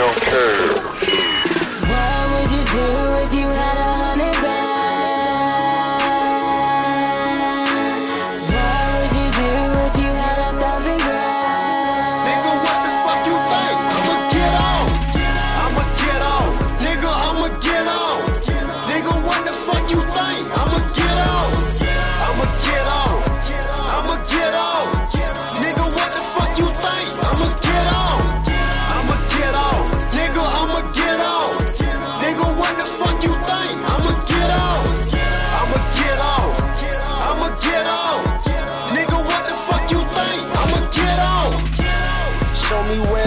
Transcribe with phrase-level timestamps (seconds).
[0.00, 0.79] I don't care.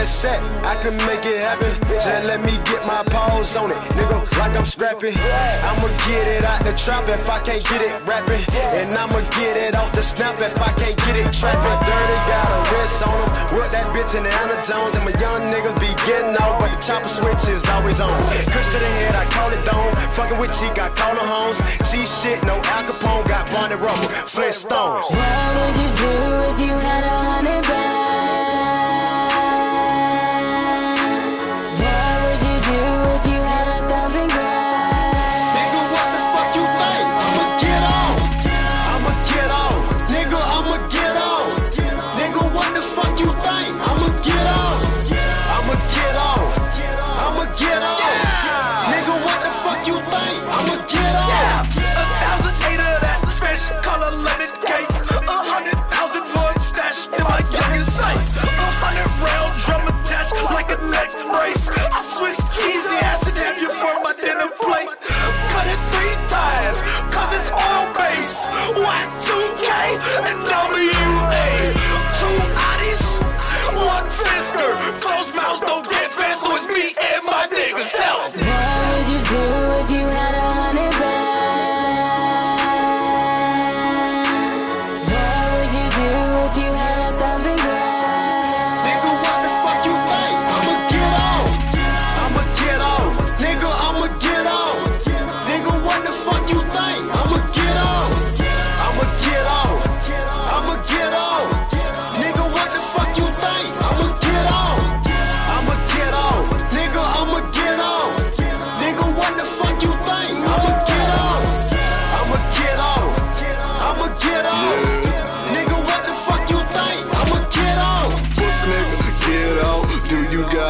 [0.00, 1.68] I can make it happen.
[2.00, 5.12] Just let me get my paws on it, nigga, like I'm scrapping.
[5.12, 8.40] I'ma get it out the trap if I can't get it rapping.
[8.80, 11.76] And I'ma get it off the snap if I can't get it trapping.
[11.84, 13.30] Dirty got a wrist on him.
[13.52, 14.96] With that bitch in the Anna Jones.
[14.96, 18.08] And my young niggas be getting off, but the chopper switch is always on.
[18.48, 19.92] Kush to the head, I call it dome.
[20.16, 21.60] Fucking with Cheek, I call her homes.
[21.92, 25.12] G shit, no Al Capone, got Barney Rubble, Flintstones.
[25.12, 26.12] What would you do
[26.48, 27.99] if you had a hundred bands?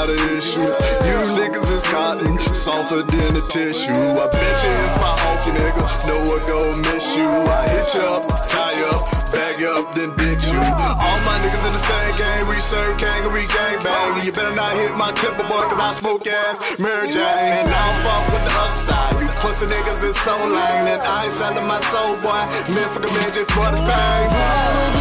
[0.00, 0.64] Got an issue?
[1.04, 3.92] You niggas is cotton, softer than a tissue.
[3.92, 7.28] I bet you if I off you, nigga, no one gon' miss you.
[7.28, 10.56] I hit you up, tie you up, bag you up, then bitch you.
[10.56, 14.24] All my niggas in the same game, we serve we gang bang.
[14.24, 17.20] You better not hit my temple boy, cause I smoke ass, Mary Jane.
[17.20, 19.20] And I don't fuck with the other side.
[19.20, 20.88] You pussy niggas is so lame.
[20.88, 22.40] And I ain't selling my soul, boy.
[22.72, 24.99] Meant for the midget for the fame.